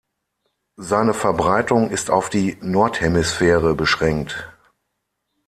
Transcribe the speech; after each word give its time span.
Seine 0.79 1.13
Verbreitung 1.13 1.91
ist 1.91 2.09
auf 2.09 2.31
die 2.31 2.57
Nordhemisphäre 2.61 3.75
beschränkt. 3.75 4.51